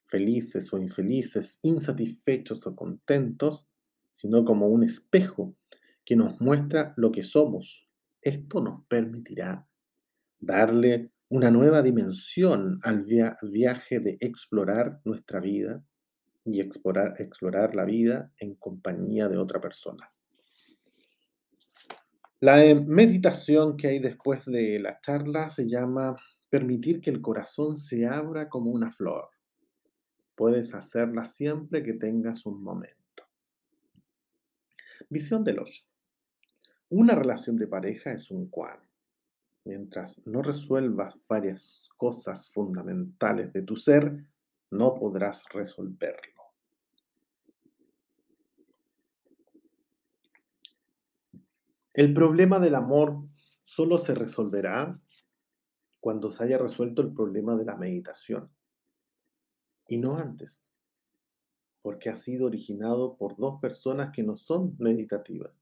felices 0.06 0.72
o 0.72 0.78
infelices, 0.78 1.60
insatisfechos 1.62 2.66
o 2.66 2.78
contentos, 2.78 3.68
sino 4.14 4.46
como 4.46 4.70
un 4.70 4.86
espejo 4.86 5.54
que 6.06 6.16
nos 6.16 6.40
muestra 6.40 6.94
lo 6.96 7.12
que 7.12 7.24
somos. 7.24 7.90
Esto 8.22 8.62
nos 8.62 8.86
permitirá 8.86 9.68
darle 10.40 11.12
una 11.36 11.52
nueva 11.52 11.82
dimensión 11.82 12.80
al 12.82 13.04
viaje 13.04 14.00
de 14.00 14.16
explorar 14.22 15.02
nuestra 15.04 15.42
vida 15.42 15.84
y 16.46 16.62
explorar, 16.62 17.16
explorar 17.20 17.76
la 17.76 17.84
vida 17.84 18.32
en 18.40 18.56
compañía 18.56 19.28
de 19.28 19.38
otra 19.38 19.60
persona. 19.60 20.10
La 22.40 22.64
eh, 22.64 22.74
meditación 22.74 23.76
que 23.76 23.88
hay 23.88 24.00
después 24.00 24.46
de 24.46 24.80
la 24.80 25.02
charla 25.02 25.50
se 25.50 25.68
llama 25.68 26.16
permitir 26.50 27.02
que 27.02 27.10
el 27.10 27.22
corazón 27.22 27.76
se 27.76 28.06
abra 28.06 28.48
como 28.48 28.72
una 28.72 28.90
flor. 28.90 29.28
Puedes 30.36 30.74
hacerla 30.74 31.26
siempre 31.26 31.84
que 31.84 31.96
tengas 31.96 32.46
un 32.46 32.64
momento. 32.64 32.96
Visión 35.10 35.44
del 35.44 35.60
8. 35.60 35.84
Una 36.92 37.14
relación 37.14 37.58
de 37.58 37.68
pareja 37.68 38.14
es 38.14 38.32
un 38.32 38.48
cuadro. 38.50 38.95
Mientras 39.66 40.26
no 40.26 40.42
resuelvas 40.42 41.28
varias 41.28 41.90
cosas 41.98 42.50
fundamentales 42.52 43.52
de 43.52 43.64
tu 43.64 43.76
ser, 43.76 44.26
no 44.72 44.94
podrás 44.96 45.44
resolverlo. 45.50 46.44
El 51.94 52.14
problema 52.14 52.60
del 52.60 52.76
amor 52.76 53.24
solo 53.62 53.98
se 53.98 54.14
resolverá 54.14 55.00
cuando 56.00 56.30
se 56.30 56.44
haya 56.44 56.58
resuelto 56.58 57.02
el 57.02 57.14
problema 57.14 57.56
de 57.56 57.66
la 57.66 57.76
meditación 57.76 58.50
y 59.88 59.98
no 59.98 60.18
antes 60.18 60.62
porque 61.86 62.10
ha 62.10 62.16
sido 62.16 62.48
originado 62.48 63.16
por 63.16 63.38
dos 63.38 63.62
personas 63.62 64.12
que 64.12 64.24
no 64.24 64.38
son 64.38 64.76
meditativas. 64.80 65.62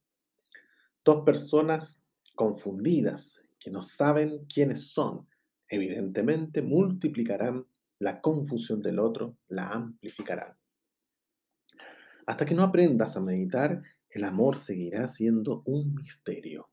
Dos 1.04 1.26
personas 1.26 2.02
confundidas, 2.34 3.43
que 3.64 3.72
no 3.72 3.82
saben 3.82 4.46
quiénes 4.46 4.92
son. 4.92 5.26
Evidentemente 5.70 6.62
multiplicarán 6.62 7.66
la 8.00 8.20
confusión 8.20 8.82
del 8.82 9.00
otro, 9.00 9.38
la 9.48 9.70
amplificarán. 9.70 10.58
Hasta 12.26 12.46
que 12.46 12.56
no 12.56 12.64
aprendas 12.64 13.16
a 13.16 13.22
meditar, 13.22 13.82
el 14.10 14.24
amor 14.26 14.58
seguirá 14.58 15.08
siendo 15.08 15.64
un 15.66 15.96
misterio. 15.96 16.70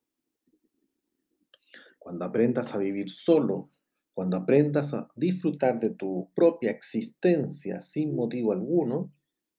Cuando 1.99 2.25
aprendas 2.25 2.75
a 2.75 2.78
vivir 2.78 3.09
solo, 3.09 3.70
cuando 4.12 4.37
aprendas 4.37 4.92
a 4.92 5.09
disfrutar 5.14 5.78
de 5.78 5.90
tu 5.90 6.30
propia 6.35 6.73
existencia 6.73 7.80
sin 7.80 8.16
motivo 8.16 8.52
alguno, 8.52 9.12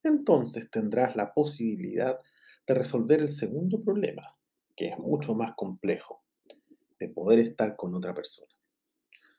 entonces 0.03 0.69
tendrás 0.69 1.15
la 1.15 1.33
posibilidad 1.33 2.19
de 2.67 2.73
resolver 2.73 3.21
el 3.21 3.29
segundo 3.29 3.81
problema, 3.81 4.37
que 4.75 4.89
es 4.89 4.99
mucho 4.99 5.33
más 5.33 5.53
complejo, 5.55 6.21
de 7.01 7.09
poder 7.09 7.39
estar 7.39 7.75
con 7.75 7.95
otra 7.95 8.13
persona. 8.13 8.51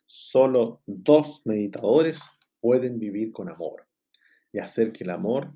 Solo 0.05 0.83
dos 0.87 1.43
meditadores 1.45 2.21
pueden 2.61 2.99
vivir 2.99 3.33
con 3.33 3.49
amor 3.49 3.87
y 4.53 4.59
hacer 4.59 4.93
que 4.93 5.05
el 5.05 5.11
amor 5.11 5.55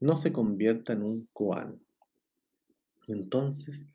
no 0.00 0.16
se 0.16 0.32
convierta 0.32 0.92
en 0.92 1.02
un 1.02 1.28
koan. 1.32 1.80
Entonces, 3.06 3.86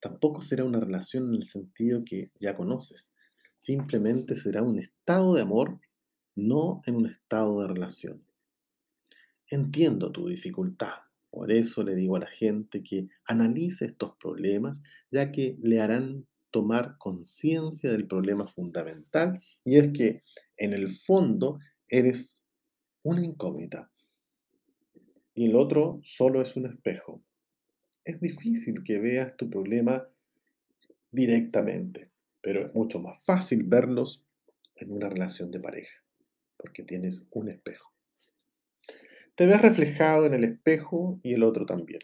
tampoco 0.00 0.40
será 0.40 0.64
una 0.64 0.80
relación 0.80 1.28
en 1.28 1.34
el 1.34 1.44
sentido 1.44 2.04
que 2.04 2.30
ya 2.38 2.56
conoces. 2.56 3.12
Simplemente 3.58 4.36
será 4.36 4.62
un 4.62 4.78
estado 4.78 5.34
de 5.34 5.42
amor, 5.42 5.80
no 6.36 6.82
en 6.86 6.94
un 6.96 7.06
estado 7.06 7.60
de 7.60 7.68
relación. 7.68 8.24
Entiendo 9.48 10.12
tu 10.12 10.28
dificultad. 10.28 10.94
Por 11.30 11.50
eso 11.50 11.82
le 11.82 11.94
digo 11.94 12.16
a 12.16 12.20
la 12.20 12.26
gente 12.26 12.82
que 12.82 13.08
analice 13.26 13.86
estos 13.86 14.16
problemas, 14.16 14.80
ya 15.10 15.32
que 15.32 15.56
le 15.62 15.80
harán 15.80 16.26
tomar 16.52 16.94
conciencia 16.98 17.90
del 17.90 18.06
problema 18.06 18.46
fundamental, 18.46 19.40
y 19.64 19.78
es 19.78 19.92
que 19.92 20.22
en 20.56 20.72
el 20.72 20.88
fondo 20.88 21.58
eres 21.88 22.40
una 23.02 23.24
incógnita 23.24 23.90
y 25.34 25.46
el 25.46 25.56
otro 25.56 25.98
solo 26.02 26.42
es 26.42 26.56
un 26.56 26.66
espejo. 26.66 27.22
Es 28.04 28.20
difícil 28.20 28.82
que 28.84 28.98
veas 28.98 29.36
tu 29.36 29.48
problema 29.48 30.06
directamente, 31.10 32.10
pero 32.40 32.66
es 32.66 32.74
mucho 32.74 33.00
más 33.00 33.22
fácil 33.24 33.64
verlos 33.64 34.24
en 34.76 34.92
una 34.92 35.08
relación 35.08 35.50
de 35.50 35.60
pareja, 35.60 36.02
porque 36.56 36.82
tienes 36.82 37.28
un 37.30 37.48
espejo. 37.48 37.92
Te 39.34 39.46
ves 39.46 39.62
reflejado 39.62 40.26
en 40.26 40.34
el 40.34 40.44
espejo 40.44 41.18
y 41.22 41.34
el 41.34 41.42
otro 41.42 41.64
también. 41.64 42.00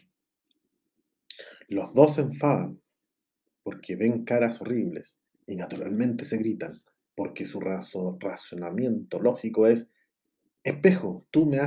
Los 1.67 1.93
dos 1.93 2.15
se 2.15 2.21
enfadan 2.21 2.81
porque 3.69 3.95
ven 3.95 4.25
caras 4.25 4.61
horribles 4.61 5.19
y 5.45 5.55
naturalmente 5.55 6.25
se 6.25 6.37
gritan, 6.37 6.81
porque 7.13 7.45
su 7.45 7.59
razonamiento 7.59 9.21
lógico 9.21 9.67
es, 9.67 9.91
espejo, 10.63 11.27
tú 11.29 11.45
me, 11.45 11.59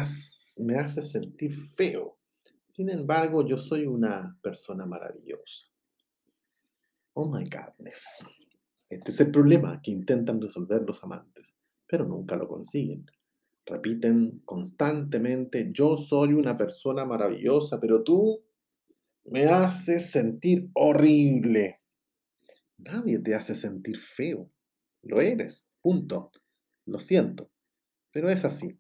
me 0.59 0.79
haces 0.79 1.13
sentir 1.13 1.55
feo. 1.55 2.19
Sin 2.67 2.91
embargo, 2.91 3.47
yo 3.47 3.57
soy 3.57 3.87
una 3.87 4.37
persona 4.43 4.85
maravillosa. 4.85 5.69
Oh 7.13 7.31
my 7.31 7.45
godness. 7.49 8.27
Este 8.91 9.13
es 9.13 9.21
el 9.21 9.31
problema 9.31 9.81
que 9.81 9.93
intentan 9.93 10.41
resolver 10.41 10.83
los 10.83 11.05
amantes, 11.05 11.55
pero 11.87 12.05
nunca 12.05 12.35
lo 12.35 12.49
consiguen. 12.49 13.07
Repiten 13.65 14.43
constantemente, 14.45 15.71
yo 15.73 15.97
soy 15.97 16.33
una 16.33 16.57
persona 16.57 17.05
maravillosa, 17.05 17.79
pero 17.79 18.03
tú 18.03 18.43
me 19.27 19.45
haces 19.45 20.11
sentir 20.11 20.69
horrible. 20.75 21.79
Nadie 22.85 23.21
te 23.21 23.35
hace 23.35 23.55
sentir 23.55 23.97
feo. 23.97 24.51
Lo 25.03 25.21
eres. 25.21 25.67
Punto. 25.81 26.33
Lo 26.87 26.99
siento. 26.99 27.51
Pero 28.11 28.29
es 28.29 28.45
así. 28.45 28.79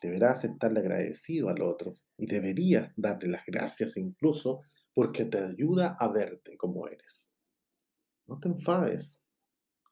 Deberás 0.00 0.44
estarle 0.44 0.80
agradecido 0.80 1.48
al 1.48 1.62
otro 1.62 1.94
y 2.16 2.26
deberías 2.26 2.92
darle 2.96 3.28
las 3.28 3.44
gracias 3.46 3.96
incluso 3.96 4.62
porque 4.94 5.24
te 5.26 5.38
ayuda 5.38 5.96
a 5.98 6.08
verte 6.08 6.56
como 6.56 6.88
eres. 6.88 7.32
No 8.26 8.38
te 8.40 8.48
enfades. 8.48 9.20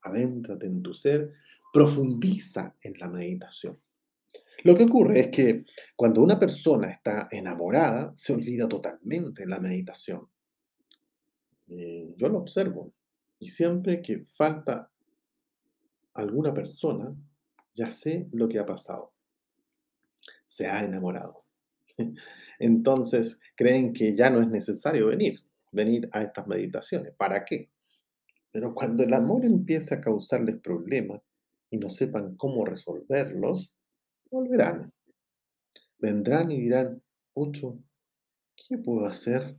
Adéntrate 0.02 0.66
en 0.66 0.82
tu 0.82 0.94
ser. 0.94 1.32
Profundiza 1.72 2.76
en 2.82 2.98
la 2.98 3.08
meditación. 3.08 3.80
Lo 4.64 4.76
que 4.76 4.84
ocurre 4.84 5.20
es 5.20 5.28
que 5.28 5.64
cuando 5.96 6.22
una 6.22 6.38
persona 6.38 6.90
está 6.90 7.28
enamorada, 7.30 8.12
se 8.14 8.32
olvida 8.32 8.68
totalmente 8.68 9.42
en 9.42 9.50
la 9.50 9.58
meditación. 9.58 10.28
Eh, 11.68 12.14
yo 12.16 12.28
lo 12.28 12.38
observo. 12.38 12.94
Y 13.42 13.48
siempre 13.48 14.00
que 14.00 14.20
falta 14.20 14.88
alguna 16.14 16.54
persona, 16.54 17.12
ya 17.74 17.90
sé 17.90 18.28
lo 18.30 18.48
que 18.48 18.60
ha 18.60 18.64
pasado. 18.64 19.14
Se 20.46 20.68
ha 20.68 20.84
enamorado. 20.84 21.44
Entonces 22.60 23.40
creen 23.56 23.92
que 23.94 24.14
ya 24.14 24.30
no 24.30 24.40
es 24.40 24.46
necesario 24.46 25.08
venir, 25.08 25.40
venir 25.72 26.08
a 26.12 26.22
estas 26.22 26.46
meditaciones. 26.46 27.14
¿Para 27.16 27.44
qué? 27.44 27.68
Pero 28.52 28.76
cuando 28.76 29.02
el 29.02 29.12
amor 29.12 29.44
empieza 29.44 29.96
a 29.96 30.00
causarles 30.00 30.60
problemas 30.60 31.28
y 31.68 31.78
no 31.78 31.90
sepan 31.90 32.36
cómo 32.36 32.64
resolverlos, 32.64 33.76
volverán. 34.30 34.92
Vendrán 35.98 36.52
y 36.52 36.60
dirán, 36.60 37.02
Ocho, 37.34 37.76
¿qué 38.54 38.78
puedo 38.78 39.04
hacer? 39.04 39.56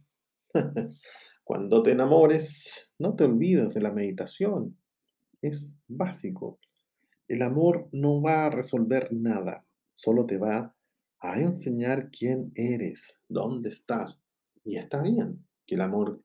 Cuando 1.43 1.83
te 1.83 1.91
enamores, 1.91 2.93
no 2.99 3.15
te 3.15 3.25
olvides 3.25 3.71
de 3.71 3.81
la 3.81 3.91
meditación. 3.91 4.77
Es 5.41 5.77
básico. 5.87 6.59
El 7.27 7.41
amor 7.41 7.89
no 7.91 8.21
va 8.21 8.45
a 8.45 8.49
resolver 8.49 9.11
nada, 9.11 9.65
solo 9.93 10.25
te 10.25 10.37
va 10.37 10.73
a 11.19 11.39
enseñar 11.39 12.09
quién 12.11 12.51
eres, 12.55 13.19
dónde 13.27 13.69
estás. 13.69 14.23
Y 14.63 14.77
está 14.77 15.01
bien 15.01 15.45
que 15.65 15.75
el 15.75 15.81
amor 15.81 16.21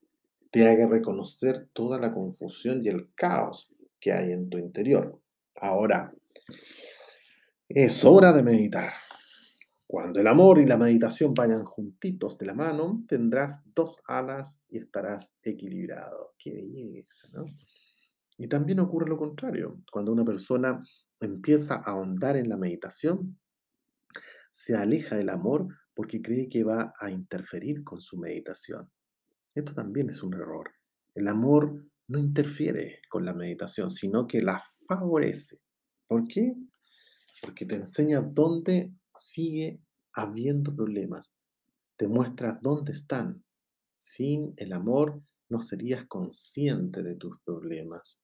te 0.51 0.69
haga 0.69 0.87
reconocer 0.87 1.69
toda 1.73 1.99
la 1.99 2.13
confusión 2.13 2.85
y 2.85 2.89
el 2.89 3.13
caos 3.15 3.71
que 4.01 4.13
hay 4.13 4.33
en 4.33 4.49
tu 4.49 4.59
interior. 4.59 5.21
Ahora, 5.57 6.15
es 7.69 8.05
hora 8.05 8.33
de 8.33 8.43
meditar. 8.43 8.93
Cuando 9.89 10.21
el 10.21 10.27
amor 10.27 10.59
y 10.59 10.67
la 10.67 10.77
meditación 10.77 11.33
vayan 11.33 11.65
juntitos 11.65 12.37
de 12.37 12.45
la 12.45 12.53
mano, 12.53 13.07
tendrás 13.09 13.63
dos 13.75 14.03
alas 14.07 14.63
y 14.69 14.77
estarás 14.77 15.35
equilibrado. 15.43 16.35
Qué 16.39 16.53
belleza, 16.53 17.27
¿no? 17.33 17.47
Y 18.37 18.49
también 18.49 18.81
ocurre 18.81 19.09
lo 19.09 19.17
contrario. 19.17 19.81
Cuando 19.91 20.13
una 20.13 20.27
persona 20.27 20.83
empieza 21.21 21.77
a 21.77 21.93
ahondar 21.93 22.37
en 22.37 22.51
la 22.51 22.59
meditación, 22.59 23.39
se 24.51 24.77
aleja 24.77 25.17
del 25.17 25.31
amor 25.31 25.69
porque 25.95 26.21
cree 26.21 26.51
que 26.51 26.65
va 26.65 26.93
a 27.01 27.11
interferir 27.11 27.83
con 27.83 28.03
su 28.03 28.19
meditación. 28.19 28.91
Esto 29.55 29.73
también 29.73 30.11
es 30.11 30.23
un 30.23 30.35
error. 30.35 30.71
El 31.15 31.29
amor 31.29 31.83
no 32.09 32.19
interfiere 32.19 33.01
con 33.09 33.25
la 33.25 33.33
meditación, 33.33 33.91
sino 33.91 34.27
que 34.27 34.43
la 34.43 34.63
favorece. 34.87 35.63
¿Por 36.07 36.29
qué? 36.29 36.55
porque 37.41 37.67
te 37.67 37.77
enseña 37.77 38.21
dónde 38.21 38.93
sigue 39.19 39.81
habiendo 40.13 40.75
problemas, 40.75 41.33
te 41.97 42.09
muestra 42.09 42.59
dónde 42.63 42.93
están. 42.93 43.43
Sin 43.95 44.55
el 44.57 44.73
amor 44.73 45.21
no 45.49 45.61
serías 45.61 46.05
consciente 46.07 47.03
de 47.03 47.17
tus 47.17 47.41
problemas, 47.41 48.23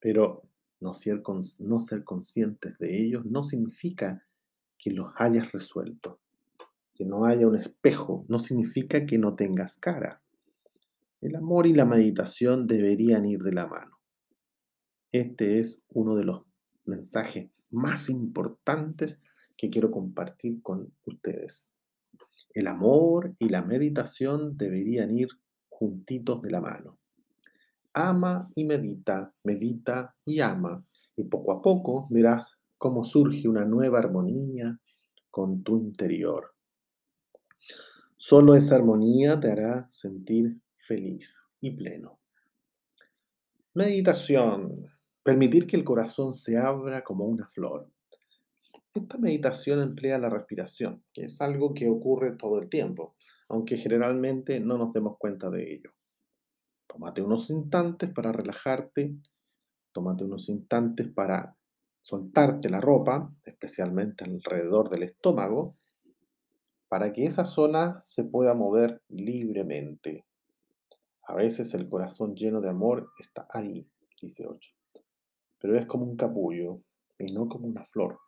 pero 0.00 0.42
no 0.80 0.94
ser, 0.94 1.22
no 1.60 1.78
ser 1.78 2.04
conscientes 2.04 2.76
de 2.78 3.02
ellos 3.02 3.24
no 3.24 3.44
significa 3.44 4.26
que 4.78 4.90
los 4.90 5.12
hayas 5.16 5.52
resuelto. 5.52 6.20
Que 6.94 7.04
no 7.04 7.24
haya 7.24 7.46
un 7.46 7.56
espejo 7.56 8.24
no 8.28 8.38
significa 8.38 9.06
que 9.06 9.18
no 9.18 9.36
tengas 9.36 9.78
cara. 9.78 10.20
El 11.20 11.36
amor 11.36 11.68
y 11.68 11.72
la 11.72 11.84
meditación 11.84 12.66
deberían 12.66 13.24
ir 13.24 13.42
de 13.42 13.52
la 13.52 13.66
mano. 13.66 14.00
Este 15.12 15.60
es 15.60 15.80
uno 15.90 16.16
de 16.16 16.24
los 16.24 16.42
mensajes 16.84 17.50
más 17.70 18.10
importantes 18.10 19.22
que 19.62 19.70
quiero 19.70 19.92
compartir 19.92 20.60
con 20.60 20.92
ustedes. 21.04 21.70
El 22.52 22.66
amor 22.66 23.32
y 23.38 23.48
la 23.48 23.62
meditación 23.62 24.56
deberían 24.56 25.16
ir 25.16 25.28
juntitos 25.68 26.42
de 26.42 26.50
la 26.50 26.60
mano. 26.60 26.98
Ama 27.92 28.50
y 28.56 28.64
medita, 28.64 29.32
medita 29.44 30.16
y 30.24 30.40
ama, 30.40 30.84
y 31.14 31.22
poco 31.22 31.52
a 31.52 31.62
poco 31.62 32.08
verás 32.10 32.58
cómo 32.76 33.04
surge 33.04 33.48
una 33.48 33.64
nueva 33.64 34.00
armonía 34.00 34.80
con 35.30 35.62
tu 35.62 35.78
interior. 35.78 36.56
Solo 38.16 38.56
esa 38.56 38.74
armonía 38.74 39.38
te 39.38 39.48
hará 39.48 39.86
sentir 39.92 40.58
feliz 40.76 41.40
y 41.60 41.70
pleno. 41.70 42.18
Meditación. 43.74 44.88
Permitir 45.22 45.68
que 45.68 45.76
el 45.76 45.84
corazón 45.84 46.32
se 46.34 46.58
abra 46.58 47.04
como 47.04 47.26
una 47.26 47.46
flor. 47.46 47.91
Esta 48.94 49.18
meditación 49.18 49.80
emplea 49.80 50.18
la 50.18 50.28
respiración, 50.28 51.02
que 51.12 51.24
es 51.24 51.40
algo 51.40 51.72
que 51.72 51.88
ocurre 51.88 52.36
todo 52.36 52.58
el 52.58 52.68
tiempo, 52.68 53.14
aunque 53.48 53.76
generalmente 53.78 54.60
no 54.60 54.76
nos 54.76 54.92
demos 54.92 55.16
cuenta 55.18 55.50
de 55.50 55.72
ello. 55.72 55.92
Tómate 56.86 57.22
unos 57.22 57.48
instantes 57.50 58.10
para 58.10 58.32
relajarte, 58.32 59.16
tómate 59.92 60.24
unos 60.24 60.48
instantes 60.48 61.08
para 61.08 61.56
soltarte 62.00 62.68
la 62.68 62.80
ropa, 62.80 63.34
especialmente 63.44 64.24
alrededor 64.24 64.90
del 64.90 65.04
estómago, 65.04 65.76
para 66.88 67.12
que 67.12 67.24
esa 67.24 67.46
zona 67.46 68.00
se 68.02 68.24
pueda 68.24 68.52
mover 68.54 69.02
libremente. 69.08 70.26
A 71.26 71.34
veces 71.34 71.72
el 71.72 71.88
corazón 71.88 72.34
lleno 72.34 72.60
de 72.60 72.68
amor 72.68 73.10
está 73.18 73.46
ahí, 73.50 73.88
dice 74.20 74.46
8 74.46 74.74
pero 75.62 75.78
es 75.78 75.86
como 75.86 76.04
un 76.04 76.16
capullo 76.16 76.82
y 77.20 77.32
no 77.32 77.48
como 77.48 77.68
una 77.68 77.84
flor. 77.84 78.18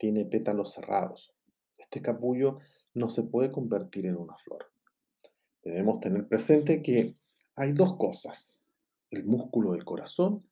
Tiene 0.00 0.24
pétalos 0.24 0.72
cerrados. 0.72 1.34
Este 1.76 2.00
capullo 2.00 2.60
no 2.94 3.10
se 3.10 3.22
puede 3.22 3.52
convertir 3.52 4.06
en 4.06 4.16
una 4.16 4.34
flor. 4.38 4.72
Debemos 5.62 6.00
tener 6.00 6.26
presente 6.26 6.80
que 6.80 7.18
hay 7.54 7.74
dos 7.74 7.98
cosas, 7.98 8.62
el 9.10 9.26
músculo 9.26 9.72
del 9.72 9.84
corazón 9.84 10.48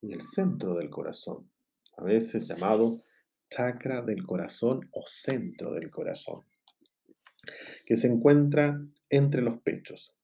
y 0.00 0.12
el 0.12 0.22
centro 0.22 0.76
del 0.76 0.88
corazón, 0.88 1.50
a 1.96 2.04
veces 2.04 2.46
llamado 2.46 3.02
chakra 3.50 4.02
del 4.02 4.24
corazón 4.24 4.88
o 4.92 5.02
centro 5.04 5.72
del 5.72 5.90
corazón, 5.90 6.44
que 7.84 7.96
se 7.96 8.06
encuentra 8.06 8.80
entre 9.10 9.42
los 9.42 9.58
pechos. 9.62 10.14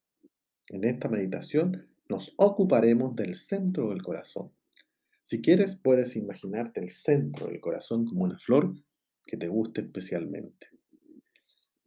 En 0.68 0.84
esta 0.84 1.08
meditación 1.08 1.88
nos 2.08 2.32
ocuparemos 2.36 3.16
del 3.16 3.34
centro 3.34 3.88
del 3.88 4.04
corazón, 4.04 4.52
si 5.28 5.42
quieres, 5.42 5.76
puedes 5.76 6.16
imaginarte 6.16 6.80
el 6.80 6.88
centro 6.88 7.48
del 7.48 7.60
corazón 7.60 8.06
como 8.06 8.24
una 8.24 8.38
flor 8.38 8.74
que 9.22 9.36
te 9.36 9.46
guste 9.46 9.82
especialmente. 9.82 10.68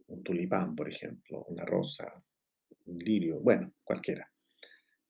Un 0.06 0.21
tulipán, 0.21 0.75
por 0.75 0.88
ejemplo, 0.88 1.43
una 1.45 1.65
rosa, 1.65 2.13
un 2.86 2.99
lirio, 2.99 3.39
bueno, 3.39 3.73
cualquiera. 3.84 4.32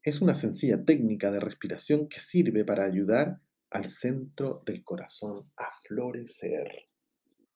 Es 0.01 0.21
una 0.21 0.33
sencilla 0.33 0.81
técnica 0.81 1.29
de 1.29 1.41
respiración 1.41 2.07
que 2.07 2.21
sirve 2.21 2.63
para 2.63 2.85
ayudar 2.85 3.41
al 3.69 3.89
centro 3.89 4.63
del 4.65 4.81
corazón 4.85 5.51
a 5.57 5.69
florecer. 5.83 6.87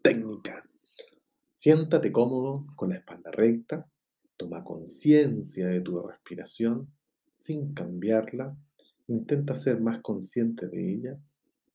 Técnica. 0.02 0.62
Siéntate 1.58 2.12
cómodo 2.12 2.68
con 2.76 2.90
la 2.90 2.98
espalda 2.98 3.32
recta, 3.32 3.90
toma 4.36 4.66
conciencia 4.66 5.68
de 5.68 5.80
tu 5.80 6.06
respiración 6.06 6.94
sin 7.34 7.74
cambiarla 7.74 8.58
Intenta 9.08 9.56
ser 9.56 9.80
más 9.80 10.02
consciente 10.02 10.68
de 10.68 10.94
ella, 10.94 11.18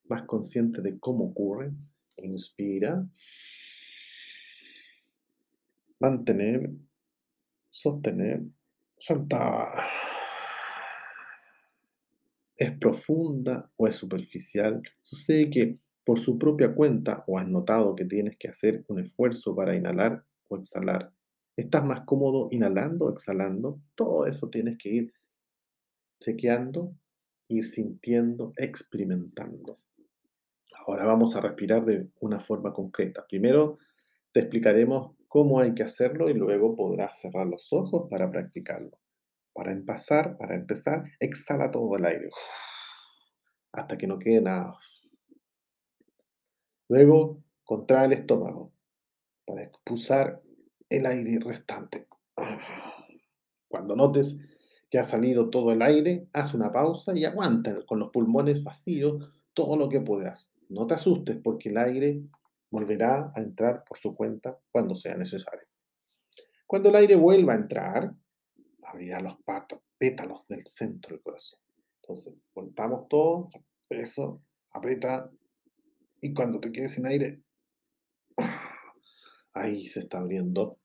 más 0.09 0.25
consciente 0.27 0.83
de 0.83 0.99
cómo 0.99 1.27
ocurre. 1.27 1.73
Inspira. 2.17 3.07
Mantener. 6.01 6.71
Sostener. 7.71 8.43
Soltar. 8.99 9.87
¿Es 12.57 12.77
profunda 12.79 13.71
o 13.77 13.87
es 13.87 13.97
superficial? 13.97 14.83
Sucede 15.01 15.49
que 15.49 15.79
por 16.05 16.19
su 16.19 16.39
propia 16.39 16.75
cuenta 16.75 17.25
o 17.27 17.39
has 17.39 17.49
notado 17.49 17.95
que 17.95 18.05
tienes 18.05 18.37
que 18.37 18.49
hacer 18.49 18.85
un 18.89 18.99
esfuerzo 18.99 19.55
para 19.55 19.77
inhalar 19.77 20.25
o 20.49 20.59
exhalar. 20.59 21.13
¿Estás 21.57 21.85
más 21.85 22.03
cómodo 22.03 22.49
inhalando 22.51 23.07
o 23.07 23.13
exhalando? 23.13 23.81
Todo 23.95 24.27
eso 24.27 24.51
tienes 24.51 24.77
que 24.77 24.89
ir 24.89 25.13
chequeando, 26.21 26.95
ir 27.51 27.65
sintiendo, 27.65 28.53
experimentando. 28.57 29.79
Ahora 30.87 31.05
vamos 31.05 31.37
a 31.37 31.41
respirar 31.41 31.85
de 31.85 32.09
una 32.21 32.41
forma 32.41 32.73
concreta. 32.73 33.27
Primero 33.29 33.79
te 34.33 34.41
explicaremos 34.41 35.17
cómo 35.29 35.61
hay 35.61 35.75
que 35.75 35.83
hacerlo 35.83 36.31
y 36.31 36.35
luego 36.35 36.75
podrás 36.75 37.21
cerrar 37.21 37.47
los 37.47 37.73
ojos 37.73 38.07
para 38.09 38.31
practicarlo. 38.31 38.99
Para 39.53 39.73
empezar, 39.73 40.37
para 40.37 40.55
empezar, 40.55 41.05
exhala 41.19 41.71
todo 41.71 41.97
el 41.97 42.05
aire 42.05 42.31
hasta 43.73 43.97
que 43.97 44.07
no 44.07 44.19
quede 44.19 44.41
nada. 44.41 44.77
Luego, 46.89 47.43
contrae 47.65 48.07
el 48.07 48.13
estómago 48.15 48.73
para 49.47 49.63
expulsar 49.63 50.43
el 50.89 51.07
aire 51.07 51.39
restante. 51.41 52.09
Cuando 53.69 53.95
notes 53.95 54.41
que 54.91 54.99
ha 54.99 55.05
salido 55.05 55.51
todo 55.51 55.73
el 55.73 55.83
aire, 55.83 56.27
haz 56.33 56.53
una 56.53 56.73
pausa 56.73 57.17
y 57.17 57.25
aguanta 57.25 57.85
con 57.87 58.01
los 58.01 58.11
pulmones 58.11 58.65
vacíos 58.65 59.33
todo 59.55 59.77
lo 59.77 59.89
que 59.89 60.01
puedas. 60.01 60.51
No 60.69 60.87
te 60.87 60.95
asustes 60.95 61.39
porque 61.43 61.69
el 61.69 61.79
aire 61.79 62.21
volverá 62.71 63.33
a 63.35 63.41
entrar 63.41 63.85
por 63.85 63.99
su 63.99 64.15
cuenta 64.15 64.59
cuando 64.71 64.95
sea 64.95 65.17
necesario. 65.17 65.67
Cuando 66.67 66.89
el 66.89 66.97
aire 66.97 67.17
vuelva 67.17 67.53
a 67.53 67.57
entrar, 67.57 68.15
abrirá 68.83 69.21
los 69.21 69.37
patos, 69.45 69.81
pétalos 69.97 70.47
del 70.49 70.67
centro 70.67 71.15
del 71.15 71.23
corazón. 71.23 71.61
Entonces, 72.03 72.35
contamos 72.53 73.09
todo, 73.09 73.49
eso, 73.89 74.41
aprieta, 74.73 75.31
y 76.21 76.33
cuando 76.35 76.61
te 76.61 76.71
quedes 76.73 76.93
sin 76.93 77.07
aire, 77.07 77.43
ahí 79.53 79.87
se 79.87 80.01
está 80.01 80.19
abriendo 80.19 80.79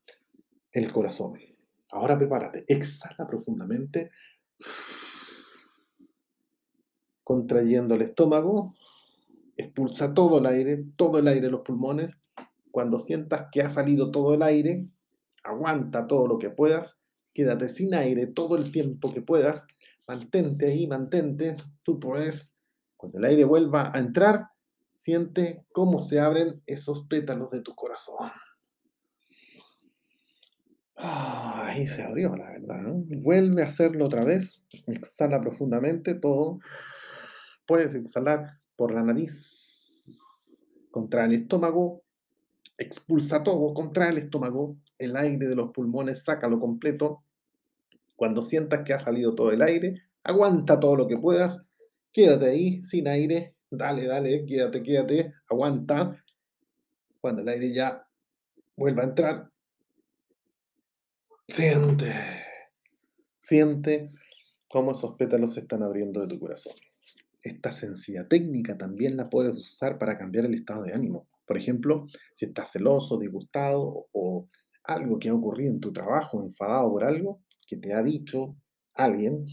el 0.72 0.92
corazón. 0.92 1.40
Ahora 1.96 2.18
prepárate, 2.18 2.66
exhala 2.68 3.26
profundamente, 3.28 4.12
contrayendo 7.24 7.96
el 7.96 8.04
estómago, 8.04 8.76
expulsa 9.56 10.14
todo 10.14 10.40
el 10.40 10.46
aire, 10.46 10.86
todo 10.96 11.20
el 11.20 11.28
aire 11.28 11.48
de 11.48 11.52
los 11.52 11.62
pulmones. 11.62 12.18
Cuando 12.72 13.00
sientas 13.00 13.48
que 13.52 13.62
ha 13.62 13.70
salido 13.70 14.12
todo 14.12 14.34
el 14.34 14.44
aire, 14.44 14.88
aguanta 15.44 16.08
todo 16.08 16.28
lo 16.28 16.38
que 16.38 16.50
puedas 16.50 17.02
quédate 17.36 17.68
sin 17.68 17.94
aire 17.94 18.28
todo 18.28 18.56
el 18.56 18.72
tiempo 18.72 19.14
que 19.14 19.22
puedas, 19.22 19.68
mantente 20.08 20.68
ahí, 20.68 20.88
mantente, 20.88 21.54
tú 21.84 22.00
puedes, 22.00 22.56
cuando 22.96 23.20
el 23.20 23.26
aire 23.26 23.44
vuelva 23.44 23.92
a 23.94 24.00
entrar, 24.00 24.48
siente 24.94 25.66
cómo 25.74 26.02
se 26.02 26.22
abren 26.22 26.64
esos 26.66 27.06
pétalos 27.08 27.52
de 27.52 27.62
tu 27.62 27.76
corazón. 27.76 28.32
Ah, 30.96 31.55
ahí 31.66 31.88
se 31.88 32.04
abrió, 32.04 32.36
la 32.36 32.52
verdad. 32.52 32.94
Vuelve 33.24 33.62
a 33.62 33.66
hacerlo 33.66 34.06
otra 34.06 34.24
vez. 34.24 34.64
Exhala 34.88 35.42
profundamente 35.42 36.16
todo. 36.16 36.60
Puedes 37.66 37.96
exhalar 37.96 38.60
por 38.76 38.94
la 38.94 39.04
nariz 39.04 40.66
contra 40.92 41.26
el 41.26 41.34
estómago. 41.34 42.04
Expulsa 42.78 43.44
todo 43.44 43.74
contra 43.74 44.10
el 44.10 44.18
estómago. 44.18 44.78
El 44.98 45.16
aire 45.16 45.48
de 45.48 45.56
los 45.56 45.72
pulmones, 45.72 46.24
sácalo 46.24 46.60
completo. 46.60 47.24
Cuando 48.16 48.44
sientas 48.44 48.84
que 48.86 48.94
ha 48.94 49.00
salido 49.00 49.36
todo 49.36 49.52
el 49.52 49.62
aire, 49.62 50.04
aguanta 50.26 50.80
todo 50.80 50.96
lo 50.96 51.08
que 51.08 51.18
puedas, 51.18 51.64
quédate 52.12 52.46
ahí 52.46 52.82
sin 52.84 53.08
aire, 53.08 53.56
dale, 53.70 54.06
dale, 54.08 54.46
quédate, 54.46 54.82
quédate, 54.82 55.32
aguanta. 55.50 56.24
Cuando 57.22 57.42
el 57.42 57.50
aire 57.50 57.74
ya 57.74 58.08
vuelva 58.76 59.04
a 59.04 59.06
entrar, 59.06 59.52
siente, 61.48 62.14
siente 63.40 64.12
cómo 64.68 64.92
esos 64.92 65.16
pétalos 65.16 65.54
se 65.54 65.62
están 65.62 65.84
abriendo 65.84 66.22
de 66.22 66.28
tu 66.28 66.40
corazón. 66.40 66.74
Esta 67.42 67.72
sencilla 67.72 68.28
técnica 68.28 68.78
también 68.78 69.18
la 69.18 69.30
puedes 69.30 69.56
usar 69.56 70.00
para 70.00 70.18
cambiar 70.18 70.46
el 70.46 70.56
estado 70.56 70.84
de 70.84 70.94
ánimo. 70.94 71.28
Por 71.46 71.58
ejemplo, 71.58 72.08
si 72.34 72.46
estás 72.46 72.72
celoso, 72.72 73.20
disgustado 73.20 74.08
o 74.12 74.50
algo 74.84 75.20
que 75.20 75.30
ha 75.30 75.34
ocurrido 75.34 75.72
en 75.72 75.80
tu 75.80 75.94
trabajo, 75.94 76.42
enfadado 76.42 76.90
por 76.92 77.04
algo, 77.04 77.42
que 77.68 77.78
te 77.78 77.94
ha 77.94 78.02
dicho 78.02 78.58
alguien, 78.96 79.46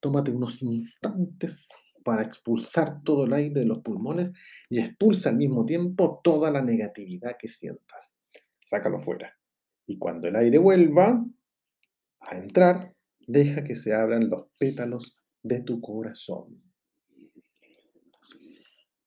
tómate 0.00 0.30
unos 0.30 0.62
instantes 0.62 1.68
para 2.04 2.22
expulsar 2.22 3.02
todo 3.02 3.24
el 3.24 3.32
aire 3.32 3.60
de 3.60 3.66
los 3.66 3.80
pulmones 3.80 4.30
y 4.68 4.80
expulsa 4.80 5.30
al 5.30 5.36
mismo 5.36 5.64
tiempo 5.64 6.20
toda 6.22 6.50
la 6.50 6.62
negatividad 6.62 7.36
que 7.38 7.48
sientas. 7.48 8.12
Sácalo 8.60 8.98
fuera. 8.98 9.41
Y 9.92 9.98
cuando 9.98 10.26
el 10.26 10.36
aire 10.36 10.56
vuelva 10.56 11.22
a 12.20 12.38
entrar, 12.38 12.94
deja 13.26 13.62
que 13.62 13.74
se 13.74 13.92
abran 13.92 14.30
los 14.30 14.46
pétalos 14.56 15.20
de 15.42 15.60
tu 15.60 15.82
corazón. 15.82 16.62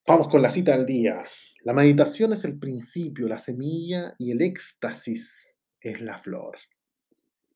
Vamos 0.06 0.28
con 0.28 0.44
la 0.44 0.52
cita 0.52 0.78
del 0.78 0.86
día. 0.86 1.26
La 1.64 1.74
meditación 1.74 2.34
es 2.34 2.46
el 2.46 2.60
principio, 2.60 3.28
la 3.28 3.40
semilla 3.40 4.14
y 4.20 4.30
el 4.30 4.44
éxtasis 4.44 5.58
es 5.82 6.02
la 6.02 6.20
flor. 6.20 6.56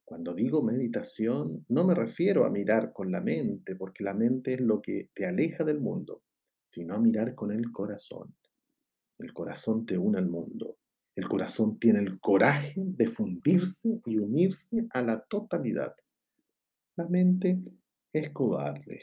Cuando 0.04 0.34
digo 0.34 0.64
meditación, 0.64 1.64
no 1.70 1.86
me 1.86 1.94
refiero 1.94 2.46
a 2.46 2.50
mirar 2.50 2.92
con 2.92 3.12
la 3.12 3.22
mente, 3.22 3.76
porque 3.76 4.04
la 4.04 4.16
mente 4.16 4.56
es 4.56 4.62
lo 4.62 4.82
que 4.82 5.12
te 5.14 5.28
aleja 5.28 5.64
del 5.64 5.80
mundo, 5.80 6.24
sino 6.68 6.96
a 6.96 7.00
mirar 7.00 7.36
con 7.36 7.52
el 7.52 7.72
corazón. 7.72 8.36
El 9.20 9.34
corazón 9.34 9.86
te 9.86 10.00
une 10.00 10.18
al 10.18 10.30
mundo. 10.30 10.80
El 11.20 11.28
corazón 11.28 11.78
tiene 11.78 12.00
el 12.00 12.18
coraje 12.20 12.76
de 12.78 13.06
fundirse 13.06 14.00
y 14.06 14.18
unirse 14.18 14.88
a 14.92 15.02
la 15.02 15.20
totalidad. 15.20 15.94
La 16.96 17.08
mente 17.08 17.60
es 18.14 18.30
cobarde. 18.30 19.02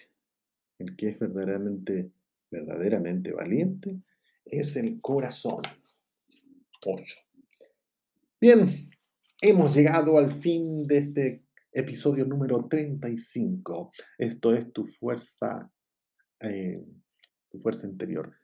El 0.79 0.97
que 0.97 1.11
es 1.11 1.19
verdaderamente, 1.19 2.11
verdaderamente 2.51 3.33
valiente 3.33 4.01
es 4.47 4.77
el 4.77 4.99
corazón. 5.03 5.61
8. 6.87 7.17
Bien, 8.41 8.89
Hemos 9.43 9.77
llegado 9.77 10.17
al 10.17 10.31
fin 10.31 10.87
de 10.87 10.97
este 10.97 11.45
episodio 11.71 12.25
número 12.25 12.67
35. 12.67 13.93
Esto 14.17 14.55
es 14.55 14.73
tu 14.73 14.87
fuerza, 14.87 15.71
eh, 16.41 16.83
tu 17.51 17.59
fuerza 17.59 17.87
interior. 17.87 18.35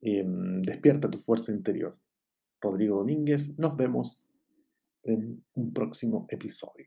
Em, 0.00 0.60
despierta 0.62 1.08
tu 1.08 1.18
fuerza 1.18 1.52
interior. 1.52 1.96
Rodrigo 2.60 2.98
Domínguez, 2.98 3.58
nos 3.58 3.76
vemos 3.76 4.30
en 5.02 5.42
un 5.54 5.72
próximo 5.72 6.26
episodio. 6.28 6.86